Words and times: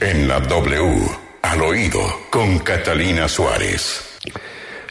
En 0.00 0.28
la 0.28 0.38
W, 0.38 1.10
al 1.42 1.60
oído, 1.60 2.00
con 2.30 2.60
Catalina 2.60 3.28
Suárez. 3.28 4.00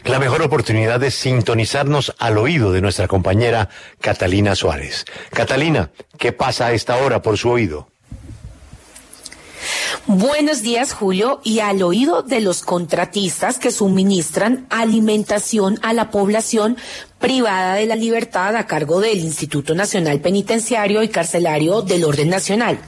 La 0.04 0.18
mejor 0.18 0.42
oportunidad 0.42 1.02
es 1.02 1.14
sintonizarnos 1.14 2.14
al 2.18 2.36
oído 2.36 2.72
de 2.72 2.82
nuestra 2.82 3.08
compañera 3.08 3.70
Catalina 4.02 4.54
Suárez. 4.54 5.06
Catalina, 5.30 5.90
¿qué 6.18 6.32
pasa 6.32 6.66
a 6.66 6.72
esta 6.72 6.96
hora 6.98 7.22
por 7.22 7.38
su 7.38 7.48
oído? 7.48 7.88
Buenos 10.06 10.60
días, 10.60 10.92
Julio, 10.92 11.40
y 11.42 11.60
al 11.60 11.82
oído 11.82 12.22
de 12.22 12.40
los 12.40 12.60
contratistas 12.62 13.58
que 13.58 13.70
suministran 13.70 14.66
alimentación 14.68 15.78
a 15.82 15.94
la 15.94 16.10
población 16.10 16.76
privada 17.18 17.74
de 17.74 17.86
la 17.86 17.96
libertad 17.96 18.56
a 18.56 18.66
cargo 18.66 19.00
del 19.00 19.20
Instituto 19.20 19.74
Nacional 19.74 20.20
Penitenciario 20.20 21.02
y 21.02 21.08
Carcelario 21.08 21.80
del 21.80 22.04
Orden 22.04 22.28
Nacional. 22.28 22.78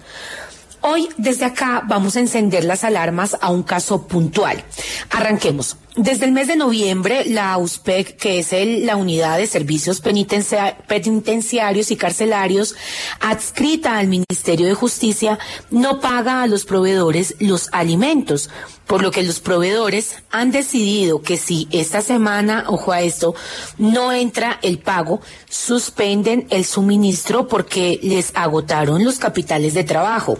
Hoy 0.83 1.11
desde 1.19 1.45
acá 1.45 1.83
vamos 1.87 2.17
a 2.17 2.21
encender 2.21 2.65
las 2.65 2.85
alarmas 2.85 3.37
a 3.43 3.51
un 3.51 3.62
caso 3.62 4.07
puntual. 4.07 4.65
Arranquemos. 5.11 5.77
Desde 5.95 6.25
el 6.25 6.33
mes 6.33 6.47
de 6.47 6.57
noviembre, 6.57 7.25
la 7.27 7.59
USPEC, 7.59 8.16
que 8.16 8.38
es 8.38 8.51
la 8.85 8.97
unidad 8.97 9.37
de 9.37 9.47
servicios 9.47 10.01
penitenciarios 10.01 11.91
y 11.91 11.97
carcelarios 11.97 12.77
adscrita 13.21 13.98
al 13.98 14.07
Ministerio 14.07 14.69
de 14.69 14.74
Justicia, 14.74 15.38
no 15.71 16.01
paga 16.01 16.43
a 16.43 16.47
los 16.47 16.65
proveedores 16.65 17.35
los 17.41 17.69
alimentos, 17.73 18.49
por 18.87 19.02
lo 19.02 19.10
que 19.10 19.23
los 19.23 19.41
proveedores 19.41 20.16
han 20.30 20.51
decidido 20.51 21.21
que 21.21 21.37
si 21.37 21.69
esta 21.73 22.01
semana, 22.01 22.65
ojo 22.69 22.93
a 22.93 23.02
esto, 23.02 23.35
no 23.77 24.12
entra 24.12 24.59
el 24.62 24.79
pago, 24.79 25.21
suspenden 25.51 26.47
el 26.49 26.65
suministro 26.65 27.49
porque 27.49 28.01
les 28.02 28.33
agotaron 28.35 29.05
los 29.05 29.19
capitales 29.19 29.74
de 29.74 29.85
trabajo. 29.85 30.38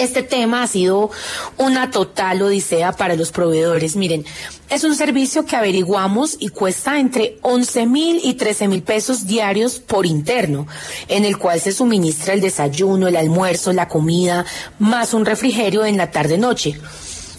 Este 0.00 0.22
tema 0.22 0.62
ha 0.62 0.66
sido 0.66 1.10
una 1.58 1.90
total 1.90 2.40
odisea 2.40 2.92
para 2.92 3.16
los 3.16 3.32
proveedores. 3.32 3.96
Miren, 3.96 4.24
es 4.70 4.82
un 4.82 4.94
servicio 4.94 5.44
que 5.44 5.56
averiguamos 5.56 6.38
y 6.38 6.48
cuesta 6.48 6.98
entre 6.98 7.36
11 7.42 7.84
mil 7.84 8.20
y 8.24 8.32
13 8.32 8.68
mil 8.68 8.82
pesos 8.82 9.26
diarios 9.26 9.78
por 9.78 10.06
interno, 10.06 10.66
en 11.08 11.26
el 11.26 11.36
cual 11.36 11.60
se 11.60 11.72
suministra 11.72 12.32
el 12.32 12.40
desayuno, 12.40 13.08
el 13.08 13.16
almuerzo, 13.16 13.74
la 13.74 13.88
comida, 13.88 14.46
más 14.78 15.12
un 15.12 15.26
refrigerio 15.26 15.84
en 15.84 15.98
la 15.98 16.10
tarde-noche, 16.10 16.80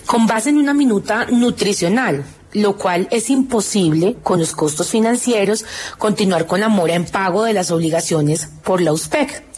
con 0.06 0.28
base 0.28 0.52
en 0.52 0.58
una 0.58 0.76
minuta 0.76 1.26
nutricional 1.32 2.24
lo 2.54 2.76
cual 2.76 3.08
es 3.12 3.30
imposible 3.30 4.18
con 4.24 4.38
los 4.38 4.52
costos 4.52 4.90
financieros 4.90 5.64
continuar 5.98 6.48
con 6.48 6.60
la 6.60 6.68
mora 6.68 6.96
en 6.96 7.06
pago 7.06 7.46
de 7.46 7.54
las 7.54 7.72
obligaciones 7.72 8.50
por 8.62 8.82
la 8.82 8.92
USPEC. 8.92 9.51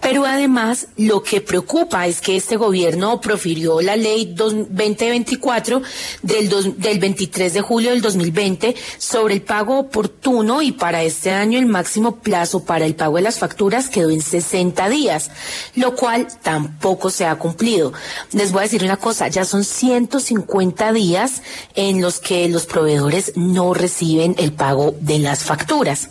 Pero 0.00 0.26
además, 0.26 0.88
lo 0.96 1.22
que 1.22 1.40
preocupa 1.40 2.06
es 2.06 2.20
que 2.20 2.36
este 2.36 2.56
gobierno 2.56 3.20
profirió 3.20 3.80
la 3.80 3.96
ley 3.96 4.32
2024 4.34 5.82
del, 6.22 6.74
del 6.76 6.98
23 6.98 7.54
de 7.54 7.60
julio 7.60 7.90
del 7.90 8.02
2020 8.02 8.74
sobre 8.98 9.34
el 9.34 9.42
pago 9.42 9.78
oportuno 9.78 10.62
y 10.62 10.72
para 10.72 11.02
este 11.02 11.30
año 11.30 11.58
el 11.58 11.66
máximo 11.66 12.16
plazo 12.16 12.64
para 12.64 12.84
el 12.84 12.94
pago 12.94 13.16
de 13.16 13.22
las 13.22 13.38
facturas 13.38 13.88
quedó 13.88 14.10
en 14.10 14.20
60 14.20 14.88
días, 14.88 15.30
lo 15.74 15.94
cual 15.94 16.28
tampoco 16.42 17.10
se 17.10 17.26
ha 17.26 17.36
cumplido. 17.36 17.92
Les 18.32 18.52
voy 18.52 18.60
a 18.60 18.62
decir 18.64 18.84
una 18.84 18.96
cosa, 18.96 19.28
ya 19.28 19.44
son 19.44 19.64
150 19.64 20.92
días 20.92 21.42
en 21.74 22.00
los 22.00 22.20
que 22.20 22.48
los 22.48 22.66
proveedores 22.66 23.32
no 23.36 23.74
reciben 23.74 24.34
el 24.38 24.52
pago 24.52 24.94
de 25.00 25.18
las 25.18 25.44
facturas. 25.44 26.10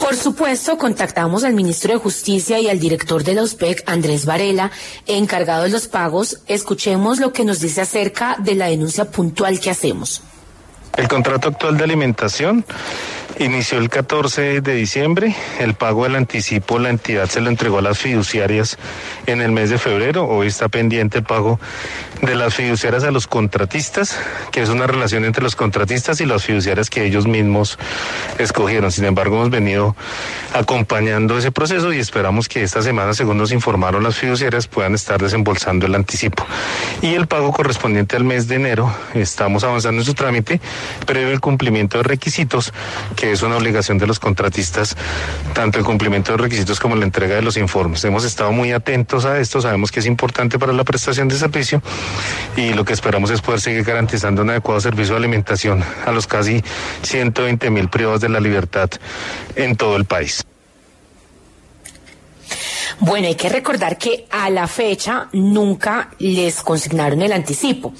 Por 0.00 0.16
supuesto, 0.16 0.78
contactamos 0.78 1.44
al 1.44 1.52
ministro 1.52 1.92
de 1.92 1.98
Justicia 1.98 2.58
y 2.58 2.68
al 2.68 2.80
director 2.80 3.22
de 3.22 3.34
la 3.34 3.42
USPEC, 3.42 3.84
Andrés 3.86 4.24
Varela, 4.24 4.70
encargado 5.06 5.64
de 5.64 5.68
los 5.68 5.88
pagos. 5.88 6.38
Escuchemos 6.46 7.20
lo 7.20 7.32
que 7.32 7.44
nos 7.44 7.60
dice 7.60 7.82
acerca 7.82 8.36
de 8.38 8.54
la 8.54 8.66
denuncia 8.66 9.10
puntual 9.10 9.60
que 9.60 9.70
hacemos. 9.70 10.22
El 10.96 11.06
contrato 11.06 11.48
actual 11.48 11.76
de 11.76 11.84
alimentación 11.84 12.64
inició 13.44 13.78
el 13.78 13.88
14 13.88 14.60
de 14.60 14.74
diciembre. 14.74 15.34
El 15.58 15.72
pago 15.72 16.04
del 16.04 16.16
anticipo, 16.16 16.78
la 16.78 16.90
entidad 16.90 17.26
se 17.26 17.40
lo 17.40 17.48
entregó 17.48 17.78
a 17.78 17.82
las 17.82 17.98
fiduciarias 17.98 18.78
en 19.26 19.40
el 19.40 19.50
mes 19.50 19.70
de 19.70 19.78
febrero. 19.78 20.26
Hoy 20.26 20.48
está 20.48 20.68
pendiente 20.68 21.18
el 21.18 21.24
pago 21.24 21.58
de 22.20 22.34
las 22.34 22.54
fiduciarias 22.54 23.02
a 23.04 23.10
los 23.10 23.26
contratistas, 23.26 24.18
que 24.52 24.60
es 24.60 24.68
una 24.68 24.86
relación 24.86 25.24
entre 25.24 25.42
los 25.42 25.56
contratistas 25.56 26.20
y 26.20 26.26
las 26.26 26.44
fiduciarias 26.44 26.90
que 26.90 27.06
ellos 27.06 27.26
mismos 27.26 27.78
escogieron. 28.38 28.92
Sin 28.92 29.06
embargo, 29.06 29.36
hemos 29.36 29.50
venido 29.50 29.96
acompañando 30.52 31.38
ese 31.38 31.50
proceso 31.50 31.94
y 31.94 31.98
esperamos 31.98 32.46
que 32.46 32.62
esta 32.62 32.82
semana, 32.82 33.14
según 33.14 33.38
nos 33.38 33.52
informaron 33.52 34.02
las 34.02 34.18
fiduciarias, 34.18 34.66
puedan 34.66 34.94
estar 34.94 35.20
desembolsando 35.20 35.86
el 35.86 35.94
anticipo. 35.94 36.44
Y 37.00 37.14
el 37.14 37.26
pago 37.26 37.52
correspondiente 37.52 38.16
al 38.16 38.24
mes 38.24 38.48
de 38.48 38.56
enero, 38.56 38.94
estamos 39.14 39.64
avanzando 39.64 40.02
en 40.02 40.04
su 40.04 40.12
trámite, 40.12 40.60
previo 41.06 41.32
el 41.32 41.40
cumplimiento 41.40 41.96
de 41.96 42.04
requisitos, 42.04 42.74
que 43.16 43.29
es 43.32 43.42
una 43.42 43.56
obligación 43.56 43.98
de 43.98 44.06
los 44.06 44.18
contratistas, 44.18 44.96
tanto 45.54 45.78
el 45.78 45.84
cumplimiento 45.84 46.32
de 46.32 46.38
requisitos 46.38 46.80
como 46.80 46.96
la 46.96 47.04
entrega 47.04 47.36
de 47.36 47.42
los 47.42 47.56
informes. 47.56 48.04
Hemos 48.04 48.24
estado 48.24 48.52
muy 48.52 48.72
atentos 48.72 49.24
a 49.24 49.38
esto, 49.38 49.60
sabemos 49.60 49.90
que 49.90 50.00
es 50.00 50.06
importante 50.06 50.58
para 50.58 50.72
la 50.72 50.84
prestación 50.84 51.28
de 51.28 51.36
servicio 51.36 51.82
y 52.56 52.72
lo 52.72 52.84
que 52.84 52.92
esperamos 52.92 53.30
es 53.30 53.40
poder 53.40 53.60
seguir 53.60 53.84
garantizando 53.84 54.42
un 54.42 54.50
adecuado 54.50 54.80
servicio 54.80 55.14
de 55.14 55.18
alimentación 55.18 55.82
a 56.06 56.12
los 56.12 56.26
casi 56.26 56.62
120 57.02 57.70
mil 57.70 57.88
privados 57.88 58.20
de 58.20 58.28
la 58.28 58.40
libertad 58.40 58.90
en 59.56 59.76
todo 59.76 59.96
el 59.96 60.04
país. 60.04 60.44
Bueno, 63.00 63.28
hay 63.28 63.34
que 63.34 63.48
recordar 63.48 63.96
que 63.96 64.26
a 64.30 64.50
la 64.50 64.66
fecha 64.66 65.28
nunca 65.32 66.10
les 66.18 66.62
consignaron 66.62 67.22
el 67.22 67.32
anticipo. 67.32 67.94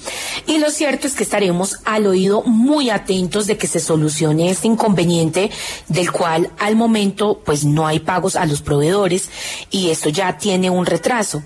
Y 0.47 0.57
lo 0.57 0.69
cierto 0.69 1.07
es 1.07 1.13
que 1.13 1.23
estaremos 1.23 1.77
al 1.85 2.07
oído 2.07 2.43
muy 2.43 2.89
atentos 2.89 3.47
de 3.47 3.57
que 3.57 3.67
se 3.67 3.79
solucione 3.79 4.49
este 4.49 4.67
inconveniente 4.67 5.49
del 5.87 6.11
cual 6.11 6.51
al 6.59 6.75
momento 6.75 7.41
pues 7.43 7.65
no 7.65 7.87
hay 7.87 7.99
pagos 7.99 8.35
a 8.35 8.45
los 8.45 8.61
proveedores 8.61 9.29
y 9.69 9.89
esto 9.89 10.09
ya 10.09 10.37
tiene 10.37 10.69
un 10.69 10.85
retraso. 10.85 11.43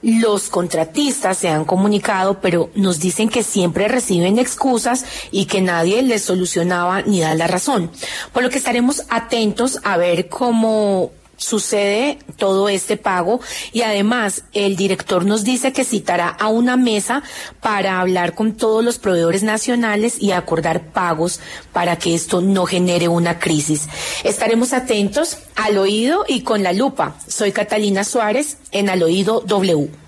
Los 0.00 0.48
contratistas 0.48 1.38
se 1.38 1.48
han 1.48 1.64
comunicado, 1.64 2.40
pero 2.40 2.70
nos 2.76 3.00
dicen 3.00 3.28
que 3.28 3.42
siempre 3.42 3.88
reciben 3.88 4.38
excusas 4.38 5.04
y 5.32 5.46
que 5.46 5.60
nadie 5.60 6.02
les 6.02 6.22
solucionaba 6.22 7.02
ni 7.02 7.20
da 7.20 7.34
la 7.34 7.48
razón. 7.48 7.90
Por 8.32 8.44
lo 8.44 8.50
que 8.50 8.58
estaremos 8.58 9.02
atentos 9.08 9.80
a 9.82 9.96
ver 9.96 10.28
cómo 10.28 11.10
sucede 11.38 12.18
todo 12.36 12.68
este 12.68 12.98
pago 12.98 13.40
y 13.72 13.82
además 13.82 14.44
el 14.52 14.76
director 14.76 15.24
nos 15.24 15.44
dice 15.44 15.72
que 15.72 15.84
citará 15.84 16.28
a 16.28 16.48
una 16.48 16.76
mesa 16.76 17.22
para 17.60 18.00
hablar 18.00 18.34
con 18.34 18.52
todos 18.52 18.84
los 18.84 18.98
proveedores 18.98 19.42
nacionales 19.42 20.20
y 20.20 20.32
acordar 20.32 20.92
pagos 20.92 21.40
para 21.72 21.96
que 21.96 22.14
esto 22.14 22.42
no 22.42 22.66
genere 22.66 23.08
una 23.08 23.38
crisis. 23.38 23.88
Estaremos 24.24 24.72
atentos 24.72 25.38
al 25.56 25.78
oído 25.78 26.24
y 26.28 26.42
con 26.42 26.62
la 26.62 26.72
lupa. 26.72 27.14
Soy 27.26 27.52
Catalina 27.52 28.04
Suárez 28.04 28.58
en 28.72 28.90
Al 28.90 29.02
Oído 29.02 29.40
W. 29.46 30.07